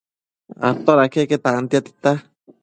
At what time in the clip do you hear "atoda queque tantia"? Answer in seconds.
0.69-1.81